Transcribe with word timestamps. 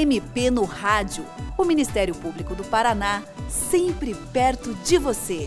MP 0.00 0.50
no 0.50 0.64
Rádio. 0.64 1.26
O 1.58 1.64
Ministério 1.64 2.14
Público 2.14 2.54
do 2.54 2.64
Paraná, 2.64 3.22
sempre 3.50 4.14
perto 4.32 4.72
de 4.76 4.96
você. 4.96 5.46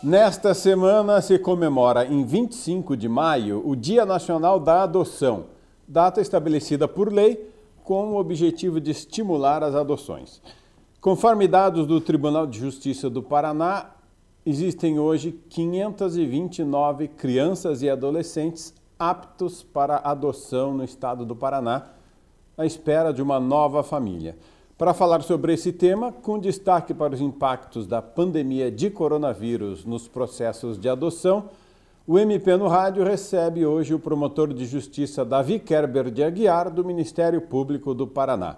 Nesta 0.00 0.54
semana 0.54 1.20
se 1.20 1.36
comemora 1.36 2.06
em 2.06 2.24
25 2.24 2.96
de 2.96 3.08
maio 3.08 3.60
o 3.66 3.74
Dia 3.74 4.06
Nacional 4.06 4.60
da 4.60 4.84
Adoção, 4.84 5.46
data 5.88 6.20
estabelecida 6.20 6.86
por 6.86 7.12
lei 7.12 7.50
com 7.82 8.12
o 8.12 8.16
objetivo 8.16 8.80
de 8.80 8.92
estimular 8.92 9.64
as 9.64 9.74
adoções. 9.74 10.40
Conforme 11.00 11.48
dados 11.48 11.84
do 11.84 12.00
Tribunal 12.00 12.46
de 12.46 12.60
Justiça 12.60 13.10
do 13.10 13.22
Paraná, 13.22 13.90
existem 14.46 15.00
hoje 15.00 15.32
529 15.48 17.08
crianças 17.08 17.82
e 17.82 17.90
adolescentes 17.90 18.72
aptos 18.98 19.62
para 19.62 19.96
adoção 19.98 20.74
no 20.74 20.84
estado 20.84 21.24
do 21.24 21.34
Paraná, 21.34 21.86
à 22.56 22.64
espera 22.64 23.12
de 23.12 23.22
uma 23.22 23.40
nova 23.40 23.82
família. 23.82 24.36
Para 24.76 24.92
falar 24.92 25.22
sobre 25.22 25.52
esse 25.52 25.72
tema, 25.72 26.10
com 26.10 26.38
destaque 26.38 26.92
para 26.92 27.14
os 27.14 27.20
impactos 27.20 27.86
da 27.86 28.02
pandemia 28.02 28.70
de 28.70 28.90
coronavírus 28.90 29.84
nos 29.84 30.08
processos 30.08 30.78
de 30.78 30.88
adoção, 30.88 31.48
o 32.06 32.18
MP 32.18 32.56
no 32.56 32.68
Rádio 32.68 33.02
recebe 33.04 33.64
hoje 33.64 33.94
o 33.94 33.98
promotor 33.98 34.52
de 34.52 34.66
justiça 34.66 35.24
Davi 35.24 35.58
Kerber 35.58 36.10
de 36.10 36.22
Aguiar, 36.22 36.70
do 36.70 36.84
Ministério 36.84 37.40
Público 37.40 37.94
do 37.94 38.06
Paraná. 38.06 38.56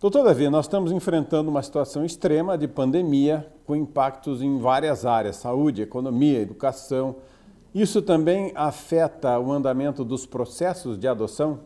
Doutor 0.00 0.24
Davi, 0.24 0.48
nós 0.48 0.66
estamos 0.66 0.90
enfrentando 0.90 1.48
uma 1.48 1.62
situação 1.62 2.04
extrema 2.04 2.58
de 2.58 2.66
pandemia, 2.66 3.46
com 3.64 3.76
impactos 3.76 4.42
em 4.42 4.58
várias 4.58 5.06
áreas: 5.06 5.36
saúde, 5.36 5.82
economia, 5.82 6.40
educação. 6.40 7.16
Isso 7.74 8.00
também 8.00 8.52
afeta 8.54 9.36
o 9.40 9.50
andamento 9.50 10.04
dos 10.04 10.24
processos 10.24 10.96
de 10.96 11.08
adoção? 11.08 11.58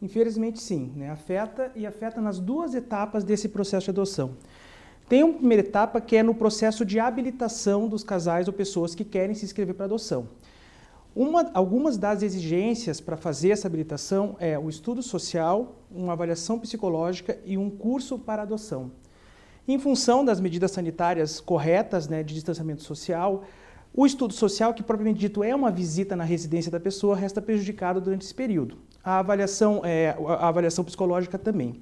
Infelizmente, 0.00 0.62
sim. 0.62 0.92
Né? 0.96 1.10
Afeta 1.10 1.70
e 1.76 1.86
afeta 1.86 2.22
nas 2.22 2.38
duas 2.38 2.74
etapas 2.74 3.22
desse 3.22 3.50
processo 3.50 3.84
de 3.84 3.90
adoção. 3.90 4.30
Tem 5.06 5.22
uma 5.22 5.34
primeira 5.34 5.62
etapa 5.62 6.00
que 6.00 6.16
é 6.16 6.22
no 6.22 6.34
processo 6.34 6.86
de 6.86 6.98
habilitação 6.98 7.86
dos 7.86 8.02
casais 8.02 8.48
ou 8.48 8.54
pessoas 8.54 8.94
que 8.94 9.04
querem 9.04 9.34
se 9.34 9.44
inscrever 9.44 9.74
para 9.74 9.84
adoção. 9.84 10.26
Uma, 11.14 11.50
algumas 11.52 11.98
das 11.98 12.22
exigências 12.22 12.98
para 12.98 13.16
fazer 13.16 13.50
essa 13.50 13.68
habilitação 13.68 14.36
é 14.40 14.58
o 14.58 14.70
estudo 14.70 15.02
social, 15.02 15.76
uma 15.90 16.14
avaliação 16.14 16.58
psicológica 16.58 17.38
e 17.44 17.58
um 17.58 17.68
curso 17.68 18.18
para 18.18 18.42
adoção. 18.42 18.90
Em 19.68 19.78
função 19.78 20.24
das 20.24 20.40
medidas 20.40 20.70
sanitárias 20.70 21.40
corretas 21.40 22.08
né, 22.08 22.22
de 22.22 22.34
distanciamento 22.34 22.82
social, 22.82 23.44
o 23.96 24.06
estudo 24.06 24.34
social, 24.34 24.74
que 24.74 24.82
propriamente 24.82 25.18
dito 25.18 25.42
é 25.42 25.54
uma 25.54 25.70
visita 25.70 26.14
na 26.14 26.24
residência 26.24 26.70
da 26.70 26.78
pessoa, 26.78 27.16
resta 27.16 27.40
prejudicado 27.40 28.00
durante 28.00 28.22
esse 28.22 28.34
período 28.34 28.76
a 29.06 29.20
avaliação, 29.20 29.82
é, 29.84 30.16
a 30.26 30.48
avaliação 30.48 30.84
psicológica 30.84 31.38
também. 31.38 31.80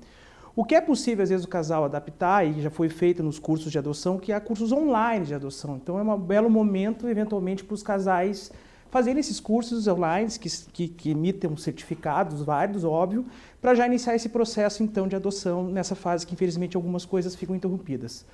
O 0.54 0.62
que 0.62 0.74
é 0.74 0.80
possível, 0.80 1.22
às 1.22 1.30
vezes, 1.30 1.46
o 1.46 1.48
casal 1.48 1.84
adaptar, 1.84 2.46
e 2.46 2.60
já 2.60 2.70
foi 2.70 2.90
feito 2.90 3.22
nos 3.22 3.38
cursos 3.38 3.72
de 3.72 3.78
adoção, 3.78 4.18
que 4.18 4.30
há 4.30 4.38
cursos 4.38 4.70
online 4.70 5.24
de 5.24 5.34
adoção. 5.34 5.76
Então, 5.76 5.98
é 5.98 6.02
um 6.02 6.20
belo 6.20 6.50
momento, 6.50 7.08
eventualmente, 7.08 7.64
para 7.64 7.74
os 7.74 7.82
casais 7.82 8.52
fazerem 8.90 9.18
esses 9.18 9.40
cursos 9.40 9.88
online, 9.88 10.30
que, 10.38 10.48
que, 10.72 10.88
que 10.88 11.10
emitem 11.10 11.56
certificados 11.56 12.42
válidos, 12.42 12.84
óbvio, 12.84 13.24
para 13.60 13.74
já 13.74 13.86
iniciar 13.86 14.14
esse 14.14 14.28
processo, 14.28 14.82
então, 14.82 15.08
de 15.08 15.16
adoção, 15.16 15.64
nessa 15.64 15.94
fase 15.94 16.26
que, 16.26 16.34
infelizmente, 16.34 16.76
algumas 16.76 17.06
coisas 17.06 17.34
ficam 17.34 17.56
interrompidas. 17.56 18.24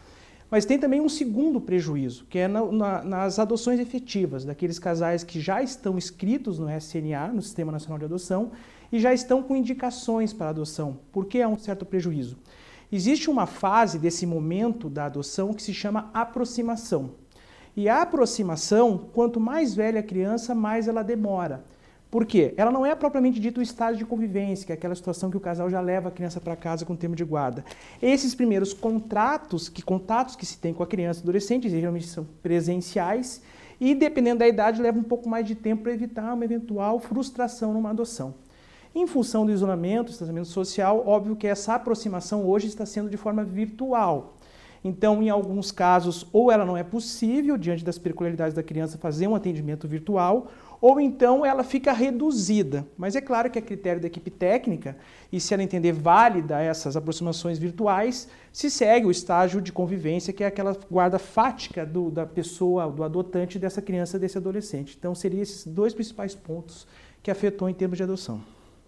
Mas 0.50 0.64
tem 0.64 0.78
também 0.78 1.00
um 1.00 1.08
segundo 1.08 1.60
prejuízo, 1.60 2.26
que 2.28 2.38
é 2.38 2.48
na, 2.48 2.64
na, 2.72 3.04
nas 3.04 3.38
adoções 3.38 3.78
efetivas, 3.78 4.44
daqueles 4.44 4.78
casais 4.78 5.22
que 5.22 5.40
já 5.40 5.62
estão 5.62 5.96
inscritos 5.96 6.58
no 6.58 6.68
SNA, 6.68 7.28
no 7.32 7.40
Sistema 7.40 7.70
Nacional 7.70 7.98
de 7.98 8.06
Adoção, 8.06 8.50
e 8.90 8.98
já 8.98 9.14
estão 9.14 9.42
com 9.42 9.54
indicações 9.54 10.32
para 10.32 10.48
adoção. 10.48 10.98
Por 11.12 11.26
que 11.26 11.40
há 11.40 11.46
um 11.46 11.56
certo 11.56 11.86
prejuízo? 11.86 12.36
Existe 12.90 13.30
uma 13.30 13.46
fase 13.46 13.98
desse 13.98 14.26
momento 14.26 14.91
da 14.91 15.04
adoção 15.04 15.54
que 15.54 15.62
se 15.62 15.72
chama 15.72 16.10
aproximação. 16.12 17.12
E 17.76 17.88
a 17.88 18.02
aproximação, 18.02 18.98
quanto 19.12 19.38
mais 19.38 19.72
velha 19.72 20.00
a 20.00 20.02
criança, 20.02 20.56
mais 20.56 20.88
ela 20.88 21.04
demora. 21.04 21.64
Por 22.10 22.26
quê? 22.26 22.53
Ela 22.56 22.72
não 22.72 22.84
é 22.84 22.93
propriamente 22.94 23.38
dito 23.38 23.60
o 23.60 23.62
estágio 23.62 23.98
de 23.98 24.04
convivência, 24.04 24.66
que 24.66 24.72
é 24.72 24.75
aquela 24.75 24.94
situação 24.94 25.31
que 25.31 25.37
o 25.37 25.41
casal 25.41 25.71
já 25.71 25.81
leva 25.81 26.09
a 26.09 26.10
criança 26.10 26.41
para 26.41 26.56
casa 26.56 26.84
com 26.84 26.97
tempo 26.97 27.15
de 27.15 27.25
guarda. 27.25 27.65
Esses 28.03 28.34
primeiros 28.34 28.72
contratos, 28.72 29.69
que 29.69 29.81
contatos 29.81 30.34
que 30.34 30.44
se 30.44 30.59
tem 30.59 30.75
com 30.75 30.82
a 30.82 30.87
criança 30.87 31.20
e 31.20 31.22
adolescente, 31.22 31.69
geralmente 31.69 32.09
são 32.09 32.26
presenciais, 32.43 33.41
e 33.81 33.94
dependendo 33.94 34.41
da 34.41 34.49
idade, 34.49 34.82
leva 34.82 34.99
um 34.99 35.04
pouco 35.04 35.28
mais 35.28 35.47
de 35.47 35.54
tempo 35.54 35.84
para 35.84 35.93
evitar 35.93 36.34
uma 36.34 36.44
eventual 36.44 36.99
frustração 36.99 37.72
numa 37.72 37.91
adoção. 37.91 38.34
Em 38.93 39.06
função 39.06 39.47
do 39.47 39.53
isolamento, 39.53 40.09
distanciamento 40.09 40.49
social, 40.49 41.04
óbvio 41.06 41.37
que 41.37 41.47
essa 41.47 41.76
aproximação 41.76 42.44
hoje 42.44 42.66
está 42.66 42.84
sendo 42.84 43.09
de 43.09 43.16
forma 43.16 43.44
virtual. 43.44 44.34
Então, 44.82 45.22
em 45.22 45.28
alguns 45.28 45.70
casos, 45.70 46.26
ou 46.32 46.50
ela 46.50 46.65
não 46.65 46.76
é 46.76 46.82
possível, 46.82 47.56
diante 47.56 47.84
das 47.84 47.99
peculiaridades 47.99 48.54
da 48.54 48.62
criança, 48.62 48.99
fazer 48.99 49.28
um 49.28 49.34
atendimento 49.34 49.87
virtual, 49.87 50.49
ou 50.80 51.00
então 51.00 51.44
ela 51.44 51.62
fica 51.62 51.92
reduzida. 51.92 52.86
Mas 52.96 53.14
é 53.14 53.20
claro 53.20 53.50
que 53.50 53.58
a 53.58 53.62
critério 53.62 54.00
da 54.00 54.06
equipe 54.06 54.30
técnica, 54.30 54.96
e 55.30 55.38
se 55.38 55.52
ela 55.52 55.62
entender 55.62 55.92
válida 55.92 56.60
essas 56.60 56.96
aproximações 56.96 57.58
virtuais, 57.58 58.28
se 58.52 58.70
segue 58.70 59.06
o 59.06 59.10
estágio 59.10 59.60
de 59.60 59.72
convivência, 59.72 60.32
que 60.32 60.42
é 60.42 60.46
aquela 60.46 60.76
guarda 60.90 61.19
fática 61.19 61.84
do, 61.84 62.10
da 62.10 62.24
pessoa, 62.24 62.90
do 62.90 63.04
adotante 63.04 63.58
dessa 63.58 63.82
criança, 63.82 64.19
desse 64.19 64.38
adolescente. 64.38 64.96
Então, 64.98 65.14
seriam 65.14 65.42
esses 65.42 65.66
dois 65.66 65.92
principais 65.92 66.34
pontos 66.34 66.86
que 67.22 67.30
afetou 67.30 67.69
em 67.69 67.74
termos 67.74 67.98
de 67.98 68.02
adoção. 68.02 68.40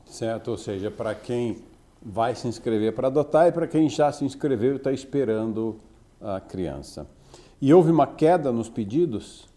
Certo, 0.06 0.50
ou 0.50 0.58
seja, 0.58 0.90
para 0.90 1.14
quem 1.14 1.62
vai 2.04 2.34
se 2.34 2.48
inscrever 2.48 2.94
para 2.94 3.08
adotar 3.08 3.46
e 3.46 3.52
para 3.52 3.66
quem 3.66 3.88
já 3.88 4.10
se 4.10 4.24
inscreveu 4.24 4.72
e 4.72 4.76
está 4.76 4.92
esperando 4.92 5.78
a 6.20 6.40
criança. 6.40 7.06
E 7.60 7.72
houve 7.72 7.90
uma 7.90 8.06
queda 8.06 8.50
nos 8.50 8.68
pedidos? 8.68 9.48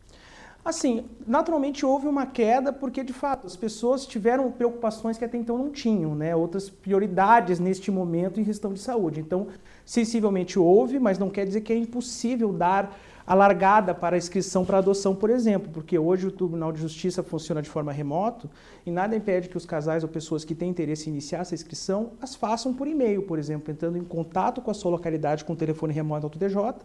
Assim, 0.66 1.06
naturalmente 1.28 1.86
houve 1.86 2.08
uma 2.08 2.26
queda 2.26 2.74
porque, 2.74 3.04
de 3.04 3.14
fato, 3.14 3.46
as 3.46 3.56
pessoas 3.56 4.04
tiveram 4.04 4.52
preocupações 4.52 5.16
que 5.16 5.24
até 5.24 5.38
então 5.38 5.60
não 5.60 5.70
tinham, 5.70 6.16
né? 6.16 6.36
outras 6.36 6.72
prioridades 6.72 7.60
neste 7.60 7.92
momento 7.92 8.42
em 8.42 8.44
questão 8.44 8.74
de 8.74 8.80
saúde. 8.80 9.20
Então, 9.20 9.46
sensivelmente 9.86 10.58
houve, 10.58 10.98
mas 10.98 11.20
não 11.20 11.30
quer 11.30 11.46
dizer 11.46 11.62
que 11.62 11.72
é 11.72 11.78
impossível 11.78 12.52
dar 12.52 12.98
a 13.28 13.36
largada 13.36 13.94
para 13.94 14.16
a 14.16 14.18
inscrição 14.18 14.66
para 14.66 14.80
adoção, 14.80 15.14
por 15.16 15.30
exemplo, 15.30 15.70
porque 15.72 16.00
hoje 16.00 16.26
o 16.26 16.32
Tribunal 16.32 16.72
de 16.72 16.82
Justiça 16.82 17.22
funciona 17.22 17.62
de 17.62 17.70
forma 17.70 17.92
remoto 17.92 18.50
e 18.88 18.90
nada 18.90 19.16
impede 19.16 19.50
que 19.50 19.58
os 19.58 19.68
casais 19.68 20.02
ou 20.02 20.10
pessoas 20.10 20.44
que 20.44 20.56
têm 20.56 20.70
interesse 20.70 21.10
em 21.10 21.14
iniciar 21.14 21.42
essa 21.42 21.54
inscrição 21.54 22.14
as 22.20 22.34
façam 22.34 22.74
por 22.74 22.88
e-mail, 22.88 23.22
por 23.22 23.38
exemplo, 23.38 23.72
entrando 23.72 24.00
em 24.00 24.04
contato 24.04 24.62
com 24.62 24.72
a 24.72 24.74
sua 24.74 24.90
localidade 24.90 25.46
com 25.46 25.54
o 25.54 25.56
telefone 25.56 25.94
remoto 25.94 26.28
do 26.28 26.40
TJ 26.40 26.76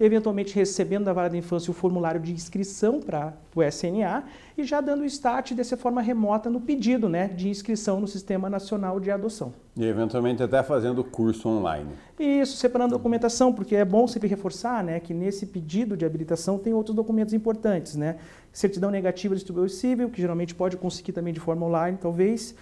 eventualmente 0.00 0.54
recebendo 0.54 1.04
da 1.04 1.12
vara 1.12 1.28
da 1.28 1.36
infância 1.36 1.70
o 1.70 1.74
formulário 1.74 2.20
de 2.20 2.32
inscrição 2.32 3.00
para 3.00 3.34
o 3.54 3.62
SNA 3.62 4.24
e 4.56 4.64
já 4.64 4.80
dando 4.80 5.02
o 5.02 5.04
start 5.04 5.52
dessa 5.52 5.76
forma 5.76 6.00
remota 6.00 6.48
no 6.48 6.60
pedido 6.60 7.08
né, 7.08 7.28
de 7.28 7.48
inscrição 7.48 8.00
no 8.00 8.06
Sistema 8.06 8.48
Nacional 8.48 9.00
de 9.00 9.10
Adoção. 9.10 9.52
E 9.76 9.84
eventualmente 9.84 10.42
até 10.42 10.62
fazendo 10.62 11.02
curso 11.04 11.48
online. 11.48 11.90
Isso, 12.18 12.56
separando 12.56 12.94
a 12.94 12.98
documentação, 12.98 13.52
porque 13.52 13.76
é 13.76 13.84
bom 13.84 14.06
sempre 14.06 14.28
reforçar 14.28 14.82
né, 14.82 14.98
que 15.00 15.14
nesse 15.14 15.46
pedido 15.46 15.96
de 15.96 16.04
habilitação 16.04 16.58
tem 16.58 16.72
outros 16.72 16.94
documentos 16.94 17.32
importantes, 17.32 17.94
né? 17.94 18.16
Certidão 18.52 18.90
negativa 18.90 19.34
distribuível, 19.34 20.10
que 20.10 20.20
geralmente 20.20 20.54
pode 20.54 20.76
conseguir 20.76 21.12
também 21.12 21.32
de 21.32 21.38
forma 21.38 21.64
online, 21.64 21.96
talvez. 22.00 22.56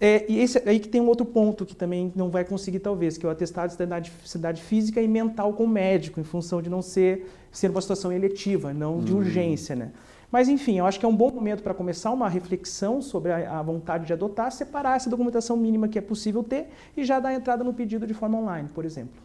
É, 0.00 0.24
e 0.28 0.40
esse 0.40 0.58
aí 0.68 0.80
que 0.80 0.88
tem 0.88 1.00
um 1.00 1.06
outro 1.06 1.24
ponto 1.24 1.64
que 1.64 1.74
também 1.74 2.12
não 2.16 2.28
vai 2.30 2.44
conseguir, 2.44 2.80
talvez, 2.80 3.16
que 3.16 3.24
é 3.24 3.28
o 3.28 3.32
atestado 3.32 3.68
de 3.68 3.76
cidade, 3.76 4.12
cidade 4.24 4.62
física 4.62 5.00
e 5.00 5.08
mental 5.08 5.52
com 5.52 5.64
o 5.64 5.68
médico, 5.68 6.20
em 6.20 6.24
função 6.24 6.60
de 6.60 6.68
não 6.68 6.82
ser, 6.82 7.30
ser 7.52 7.70
uma 7.70 7.80
situação 7.80 8.12
eletiva, 8.12 8.72
não 8.72 9.00
de 9.00 9.12
uhum. 9.12 9.18
urgência, 9.18 9.76
né? 9.76 9.92
Mas, 10.34 10.48
enfim, 10.48 10.78
eu 10.78 10.86
acho 10.86 10.98
que 10.98 11.06
é 11.06 11.08
um 11.08 11.14
bom 11.14 11.30
momento 11.30 11.62
para 11.62 11.72
começar 11.72 12.10
uma 12.10 12.28
reflexão 12.28 13.00
sobre 13.00 13.30
a, 13.30 13.60
a, 13.60 13.62
vontade 13.62 14.04
de 14.04 14.12
adotar, 14.12 14.50
separar 14.50 14.96
essa 14.96 15.08
documentação 15.08 15.56
mínima 15.56 15.86
que 15.86 15.96
é 15.96 16.02
possível 16.02 16.42
ter 16.42 16.70
e 16.96 17.04
já 17.04 17.20
dar 17.20 17.32
entrada 17.32 17.62
no 17.62 17.72
pedido 17.72 18.04
de 18.04 18.14
forma 18.14 18.38
online, 18.38 18.68
por 18.74 18.84
exemplo. 18.84 19.22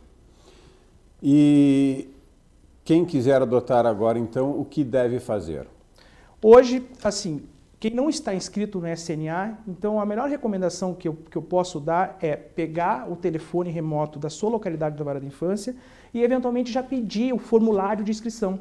E 1.21 2.09
quem 2.83 3.05
quiser 3.05 3.41
adotar 3.41 3.87
agora, 3.87 4.19
então, 4.19 4.51
o 4.51 4.63
que 4.63 4.83
deve 4.83 5.19
fazer? 5.19 5.67
Hoje, 6.41 6.87
assim, 7.03 7.41
quem 7.79 7.91
não 7.91 8.09
está 8.09 8.35
inscrito 8.35 8.81
no 8.81 8.87
SNA, 8.91 9.57
então 9.65 10.01
a 10.01 10.05
melhor 10.05 10.27
recomendação 10.27 10.93
que 10.93 11.07
eu, 11.07 11.13
que 11.13 11.37
eu 11.37 11.41
posso 11.41 11.79
dar 11.79 12.17
é 12.19 12.35
pegar 12.35 13.09
o 13.09 13.15
telefone 13.15 13.69
remoto 13.69 14.19
da 14.19 14.29
sua 14.29 14.49
localidade 14.49 14.97
da 14.97 15.03
vara 15.03 15.17
da 15.17 15.25
infância 15.25 15.73
e 16.13 16.21
eventualmente 16.21 16.73
já 16.73 16.83
pedir 16.83 17.33
o 17.33 17.37
formulário 17.37 18.03
de 18.03 18.11
inscrição. 18.11 18.59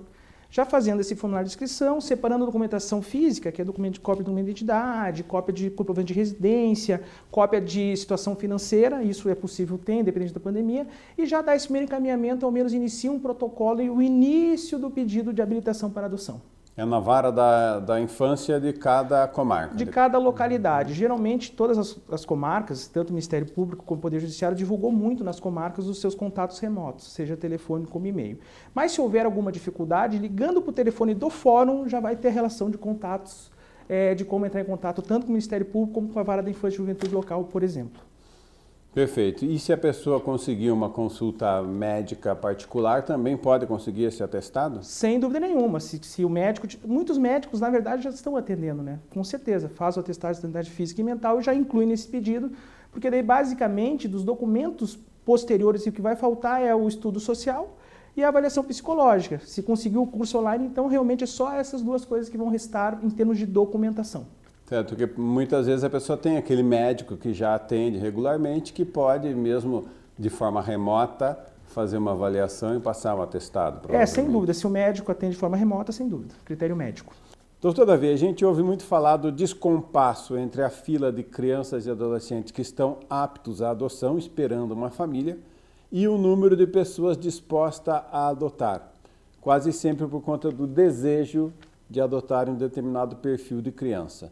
Já 0.51 0.65
fazendo 0.65 1.01
esse 1.01 1.17
formulário 1.17 1.49
de 1.49 1.53
inscrição, 1.53 2.01
separando 2.01 2.45
a 2.45 2.47
documentação 2.47 3.03
física, 3.03 3.51
que 3.51 3.61
é 3.61 3.65
documento 3.65 3.95
de 3.95 4.01
cópia 4.01 4.23
de 4.23 4.27
documento 4.27 4.45
de 4.47 4.51
identidade, 4.53 5.25
cópia 5.25 5.53
de 5.53 5.69
comprovante 5.69 6.07
de 6.07 6.15
residência, 6.15 7.03
cópia 7.29 7.61
de 7.61 7.97
situação 7.97 8.37
financeira, 8.37 9.03
isso 9.03 9.29
é 9.29 9.35
possível 9.35 9.77
ter, 9.77 9.95
independente 9.95 10.33
da 10.33 10.41
pandemia, 10.41 10.87
e 11.19 11.27
já 11.27 11.43
dar 11.43 11.57
esse 11.57 11.67
primeiro 11.67 11.87
encaminhamento, 11.87 12.47
ao 12.47 12.53
menos 12.53 12.73
inicia 12.73 13.11
um 13.11 13.19
protocolo 13.19 13.83
e 13.83 13.91
o 13.91 14.01
início 14.01 14.79
do 14.79 14.89
pedido 14.89 15.33
de 15.33 15.43
habilitação 15.43 15.91
para 15.91 16.07
adoção. 16.07 16.41
É 16.79 16.85
na 16.85 17.01
vara 17.01 17.33
da, 17.33 17.81
da 17.81 18.01
infância 18.01 18.61
de 18.61 18.73
cada 18.73 19.27
comarca. 19.27 19.75
De 19.75 19.85
cada 19.85 20.17
localidade. 20.17 20.95
Geralmente, 20.95 21.51
todas 21.51 21.77
as, 21.77 21.99
as, 22.09 22.25
comarcas, 22.25 22.87
tanto 22.87 23.11
o 23.11 23.13
Ministério 23.15 23.51
Público 23.51 23.85
como 23.85 23.99
o 23.99 24.01
Poder 24.01 24.21
Judiciário, 24.21 24.57
divulgou 24.57 24.93
muito 24.93 25.25
nas 25.25 25.41
comarcas 25.41 25.89
os 25.89 26.01
seus 26.01 26.15
contatos 26.15 26.61
remotos, 26.61 27.13
seja 27.13 27.37
telefone 27.37 27.85
como 27.85 28.07
e-mail. 28.07 28.39
Mas 28.73 28.93
se 28.93 29.01
houver 29.01 29.27
alguma 29.27 29.51
dificuldade, 29.51 30.19
ligando 30.19 30.63
para 30.63 30.71
o 30.71 30.73
telefone 30.73 31.15
do 31.15 31.29
fórum, 31.29 31.89
já 31.89 31.99
vai 31.99 32.15
ter 32.15 32.29
relação 32.29 32.71
de 32.71 32.79
contatos, 32.79 33.51
é, 33.89 34.15
de 34.15 34.25
como 34.25 34.47
entrar 34.47 34.61
em 34.61 34.65
contato 34.65 35.03
tanto 35.03 35.23
com 35.27 35.31
o 35.31 35.33
Ministério 35.33 35.67
Público 35.67 35.95
como 35.95 36.11
com 36.11 36.21
a 36.21 36.23
vara 36.23 36.45
da 36.45 36.51
infância 36.51 36.77
e 36.77 36.79
juventude 36.79 37.13
local, 37.13 37.43
por 37.43 37.65
exemplo. 37.65 38.08
Perfeito. 38.95 39.45
E 39.45 39.59
se 39.59 39.73
a 39.73 39.77
pessoa 39.77 40.19
conseguir 40.19 40.71
uma 40.71 40.89
consulta 40.89 41.63
médica 41.63 42.35
particular, 42.35 43.05
também 43.05 43.37
pode 43.37 43.67
conseguir 43.67 44.05
esse 44.05 44.23
atestado? 44.23 44.83
Sem 44.83 45.21
dúvida 45.21 45.41
nenhuma. 45.41 45.79
Se, 45.79 46.01
se, 46.03 46.25
o 46.25 46.31
médico, 46.31 46.67
muitos 46.87 47.19
médicos, 47.19 47.61
na 47.61 47.71
verdade, 47.71 48.03
já 48.03 48.11
estão 48.11 48.37
atendendo, 48.37 48.83
né? 48.83 48.99
Com 49.11 49.23
certeza, 49.23 49.69
faz 49.69 49.97
o 49.97 50.01
atestado 50.01 50.35
de 50.35 50.41
sanidade 50.41 50.71
física 50.71 51.01
e 51.01 51.05
mental 51.05 51.39
e 51.39 51.43
já 51.43 51.55
inclui 51.55 51.87
nesse 51.87 52.09
pedido, 52.09 52.51
porque 52.91 53.11
daí, 53.11 53.23
basicamente, 53.23 54.09
dos 54.09 54.25
documentos 54.25 54.99
posteriores, 55.25 55.87
o 55.87 55.93
que 55.93 56.01
vai 56.01 56.17
faltar 56.17 56.63
é 56.63 56.75
o 56.75 56.89
estudo 56.89 57.21
social 57.21 57.77
e 58.17 58.25
a 58.25 58.29
avaliação 58.29 58.65
psicológica. 58.65 59.39
Se 59.45 59.63
conseguir 59.63 59.99
o 59.99 60.07
curso 60.07 60.39
online, 60.39 60.67
então 60.67 60.89
realmente 60.89 61.23
é 61.23 61.27
só 61.27 61.53
essas 61.53 61.83
duas 61.83 62.05
coisas 62.05 62.29
que 62.29 62.37
vão 62.37 62.49
restar 62.49 62.99
em 63.05 63.11
termos 63.11 63.39
de 63.39 63.47
documentação. 63.47 64.27
Certo, 64.69 64.95
porque 64.95 65.19
muitas 65.19 65.65
vezes 65.65 65.83
a 65.83 65.89
pessoa 65.89 66.19
tem 66.19 66.37
aquele 66.37 66.63
médico 66.63 67.17
que 67.17 67.33
já 67.33 67.55
atende 67.55 67.97
regularmente, 67.97 68.71
que 68.75 68.85
pode 68.85 69.35
mesmo 69.35 69.89
de 70.19 70.29
forma 70.29 70.61
remota 70.61 71.39
fazer 71.69 71.97
uma 71.97 72.11
avaliação 72.11 72.77
e 72.77 72.81
passar 72.81 73.15
um 73.15 73.23
atestado. 73.23 73.91
É, 73.91 74.05
sem 74.05 74.31
dúvida. 74.31 74.53
Se 74.53 74.67
o 74.67 74.71
médico 74.71 75.11
atende 75.11 75.33
de 75.33 75.39
forma 75.39 75.57
remota, 75.57 75.91
sem 75.91 76.07
dúvida. 76.07 76.35
Critério 76.45 76.77
médico. 76.77 77.15
Doutor 77.63 77.87
Davi, 77.87 78.11
a 78.11 78.17
gente 78.17 78.45
ouve 78.45 78.63
muito 78.63 78.85
falar 78.85 79.17
do 79.17 79.33
descompasso 79.33 80.37
entre 80.37 80.63
a 80.63 80.69
fila 80.69 81.11
de 81.11 81.23
crianças 81.23 81.87
e 81.87 81.91
adolescentes 81.91 82.53
que 82.53 82.61
estão 82.61 82.99
aptos 83.09 83.63
à 83.63 83.71
adoção, 83.71 84.19
esperando 84.19 84.73
uma 84.73 84.91
família, 84.91 85.39
e 85.91 86.07
o 86.07 86.19
número 86.19 86.55
de 86.55 86.67
pessoas 86.67 87.17
dispostas 87.17 88.03
a 88.13 88.29
adotar. 88.29 88.93
Quase 89.41 89.73
sempre 89.73 90.07
por 90.07 90.21
conta 90.21 90.51
do 90.51 90.67
desejo 90.67 91.55
de 91.89 92.03
adotar 92.03 92.51
um 92.51 92.55
determinado 92.55 93.17
perfil 93.17 93.63
de 93.63 93.73
criança. 93.73 94.31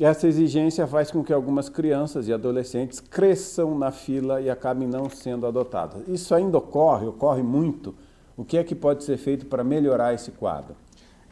Essa 0.00 0.28
exigência 0.28 0.86
faz 0.86 1.10
com 1.10 1.24
que 1.24 1.32
algumas 1.32 1.68
crianças 1.68 2.28
e 2.28 2.32
adolescentes 2.32 3.00
cresçam 3.00 3.76
na 3.76 3.90
fila 3.90 4.40
e 4.40 4.48
acabem 4.48 4.86
não 4.86 5.10
sendo 5.10 5.44
adotadas. 5.44 6.06
Isso 6.06 6.32
ainda 6.36 6.58
ocorre, 6.58 7.06
ocorre 7.06 7.42
muito. 7.42 7.92
O 8.36 8.44
que 8.44 8.56
é 8.56 8.62
que 8.62 8.76
pode 8.76 9.02
ser 9.02 9.16
feito 9.16 9.46
para 9.46 9.64
melhorar 9.64 10.14
esse 10.14 10.30
quadro? 10.30 10.76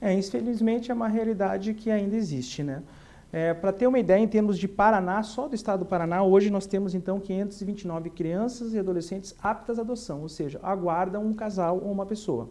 É, 0.00 0.12
infelizmente 0.12 0.90
é 0.90 0.94
uma 0.94 1.06
realidade 1.06 1.74
que 1.74 1.92
ainda 1.92 2.16
existe, 2.16 2.64
né? 2.64 2.82
É, 3.32 3.54
para 3.54 3.72
ter 3.72 3.86
uma 3.86 4.00
ideia, 4.00 4.20
em 4.20 4.26
termos 4.26 4.58
de 4.58 4.66
Paraná, 4.66 5.22
só 5.22 5.46
do 5.46 5.54
estado 5.54 5.80
do 5.80 5.86
Paraná, 5.86 6.24
hoje 6.24 6.50
nós 6.50 6.66
temos 6.66 6.92
então 6.94 7.20
529 7.20 8.10
crianças 8.10 8.72
e 8.72 8.78
adolescentes 8.78 9.34
aptas 9.40 9.78
à 9.78 9.82
adoção, 9.82 10.22
ou 10.22 10.28
seja, 10.28 10.58
aguardam 10.62 11.24
um 11.24 11.32
casal 11.32 11.80
ou 11.80 11.92
uma 11.92 12.06
pessoa. 12.06 12.48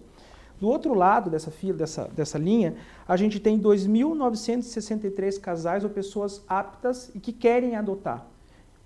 Do 0.60 0.68
outro 0.68 0.94
lado 0.94 1.30
dessa 1.30 1.52
fila, 1.52 1.78
dessa, 1.78 2.10
dessa 2.16 2.38
linha, 2.38 2.75
a 3.07 3.18
gente 3.18 3.40
tem 3.40 3.60
2.963 3.60 5.40
casais 5.40 5.84
ou 5.84 5.90
pessoas 5.90 6.42
aptas 6.48 7.12
e 7.13 7.19
que 7.19 7.34
querem 7.34 7.75
adotar. 7.75 8.25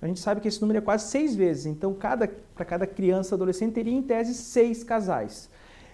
A 0.01 0.07
gente 0.07 0.19
sabe 0.19 0.41
que 0.41 0.47
esse 0.47 0.61
número 0.61 0.79
é 0.79 0.81
quase 0.81 1.09
seis 1.09 1.35
vezes, 1.35 1.65
então 1.65 1.93
cada, 1.93 2.27
para 2.55 2.65
cada 2.65 2.87
criança 2.87 3.35
adolescente 3.35 3.73
teria 3.73 3.93
em 3.93 4.01
tese 4.01 4.33
seis 4.33 4.83
casais. 4.83 5.49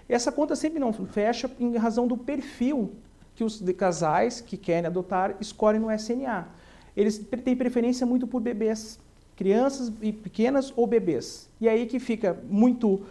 Essa 0.07 0.31
conta 0.31 0.55
sempre 0.55 0.79
não 0.79 0.93
fecha 0.93 1.49
em 1.59 1.75
razão 1.75 2.07
do 2.07 2.15
perfil 2.15 2.91
que 3.35 3.43
os 3.43 3.61
casais 3.75 4.39
que 4.39 4.55
querem 4.55 4.85
adotar 4.85 5.35
escolhem 5.41 5.81
no 5.81 5.91
SNA. 5.91 6.47
Eles 6.95 7.17
têm 7.17 7.55
preferência 7.55 8.05
muito 8.05 8.27
por 8.27 8.39
bebês, 8.39 8.99
crianças 9.35 9.89
pequenas 10.23 10.71
ou 10.75 10.87
bebês. 10.87 11.49
E 11.59 11.67
aí 11.67 11.85
que 11.87 11.99
fica 11.99 12.39
muito 12.47 13.01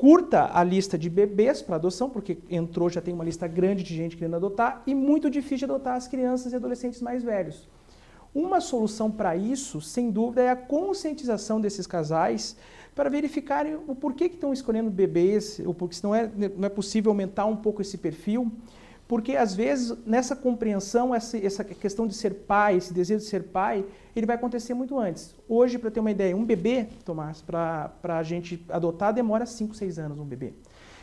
curta 0.00 0.50
a 0.54 0.64
lista 0.64 0.96
de 0.96 1.10
bebês 1.10 1.60
para 1.60 1.76
adoção, 1.76 2.08
porque 2.08 2.38
entrou, 2.48 2.88
já 2.88 3.02
tem 3.02 3.12
uma 3.12 3.22
lista 3.22 3.46
grande 3.46 3.82
de 3.82 3.94
gente 3.94 4.16
querendo 4.16 4.36
adotar, 4.36 4.82
e 4.86 4.94
muito 4.94 5.28
difícil 5.28 5.66
adotar 5.66 5.94
as 5.94 6.08
crianças 6.08 6.54
e 6.54 6.56
adolescentes 6.56 7.02
mais 7.02 7.22
velhos. 7.22 7.68
Uma 8.34 8.62
solução 8.62 9.10
para 9.10 9.36
isso, 9.36 9.78
sem 9.78 10.10
dúvida, 10.10 10.40
é 10.40 10.48
a 10.48 10.56
conscientização 10.56 11.60
desses 11.60 11.86
casais 11.86 12.56
para 12.94 13.10
verificarem 13.10 13.74
o 13.86 13.94
porquê 13.94 14.30
que 14.30 14.36
estão 14.36 14.54
escolhendo 14.54 14.90
bebês, 14.90 15.60
ou 15.66 15.74
porque 15.74 15.98
não 16.02 16.14
é, 16.14 16.30
não 16.56 16.64
é 16.64 16.70
possível 16.70 17.10
aumentar 17.10 17.44
um 17.44 17.56
pouco 17.56 17.82
esse 17.82 17.98
perfil, 17.98 18.50
porque 19.10 19.34
às 19.34 19.56
vezes 19.56 19.92
nessa 20.06 20.36
compreensão, 20.36 21.12
essa, 21.12 21.36
essa 21.36 21.64
questão 21.64 22.06
de 22.06 22.14
ser 22.14 22.32
pai, 22.32 22.76
esse 22.76 22.94
desejo 22.94 23.18
de 23.18 23.26
ser 23.26 23.42
pai, 23.42 23.84
ele 24.14 24.24
vai 24.24 24.36
acontecer 24.36 24.72
muito 24.72 24.96
antes. 24.96 25.34
Hoje, 25.48 25.80
para 25.80 25.90
ter 25.90 25.98
uma 25.98 26.12
ideia, 26.12 26.36
um 26.36 26.44
bebê, 26.44 26.86
Tomás, 27.04 27.42
para 27.42 27.90
a 28.04 28.22
gente 28.22 28.64
adotar, 28.68 29.12
demora 29.12 29.46
5, 29.46 29.74
6 29.74 29.98
anos 29.98 30.20
um 30.20 30.24
bebê. 30.24 30.52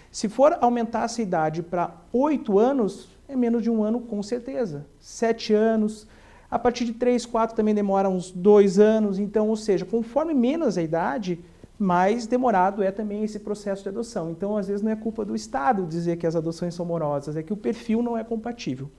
Se 0.10 0.30
for 0.30 0.58
aumentar 0.62 1.04
essa 1.04 1.22
idade 1.22 1.62
para 1.62 1.98
8 2.14 2.58
anos, 2.58 3.10
é 3.28 3.36
menos 3.36 3.62
de 3.62 3.70
um 3.70 3.84
ano 3.84 4.00
com 4.00 4.24
certeza. 4.24 4.86
7 5.02 5.54
anos. 5.54 6.08
A 6.50 6.58
partir 6.58 6.86
de 6.86 6.94
3, 6.94 7.26
4 7.26 7.58
também 7.58 7.76
demora 7.76 8.08
uns 8.08 8.32
2 8.32 8.80
anos. 8.80 9.20
Então, 9.20 9.50
ou 9.50 9.58
seja, 9.58 9.84
conforme 9.84 10.34
menos 10.34 10.78
a 10.78 10.82
idade, 10.82 11.44
mais 11.80 12.26
demorado 12.26 12.82
é 12.82 12.92
também 12.92 13.24
esse 13.24 13.40
processo 13.40 13.84
de 13.84 13.90
adoção. 13.90 14.32
Então, 14.32 14.58
às 14.58 14.68
vezes, 14.68 14.82
não 14.82 14.92
é 14.92 14.96
culpa 14.96 15.24
do 15.24 15.36
Estado 15.36 15.86
dizer 15.86 16.18
que 16.18 16.26
as 16.26 16.36
adoções 16.36 16.74
são 16.74 16.86
morosas, 16.86 17.36
é 17.36 17.44
que 17.44 17.54
o 17.54 17.58
perfil 17.58 18.02
não 18.02 18.18
é 18.18 18.24
compatível. 18.24 18.90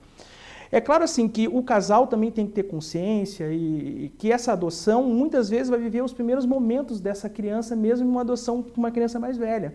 É 0.71 0.79
claro 0.79 1.03
assim 1.03 1.27
que 1.27 1.47
o 1.47 1.63
casal 1.63 2.05
também 2.05 2.29
tem 2.29 2.45
que 2.45 2.53
ter 2.53 2.63
consciência 2.63 3.51
e, 3.51 4.13
que 4.19 4.31
essa 4.31 4.53
adoção 4.53 5.03
muitas 5.03 5.49
vezes 5.49 5.67
vai 5.67 5.79
viver 5.79 6.03
os 6.03 6.13
primeiros 6.13 6.45
momentos 6.45 7.01
dessa 7.01 7.27
criança, 7.27 7.75
mesmo 7.75 8.07
em 8.07 8.09
uma 8.09 8.21
adoção 8.21 8.61
com 8.61 8.79
uma 8.79 8.91
criança 8.91 9.19
mais 9.19 9.35
velha. 9.35 9.73